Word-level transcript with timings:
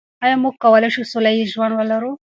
آیا 0.23 0.35
موږ 0.43 0.53
کولای 0.63 0.89
شو 0.95 1.03
سوله 1.11 1.31
ییز 1.33 1.49
ژوند 1.53 1.73
ولرو؟ 1.75 2.11